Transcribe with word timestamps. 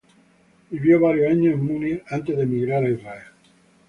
Vivió 0.71 0.99
varios 0.99 1.29
años 1.29 1.53
en 1.53 1.63
Múnich 1.63 2.03
antes 2.07 2.35
de 2.35 2.41
emigrar 2.41 2.83
a 2.83 2.89
Israel. 2.89 3.27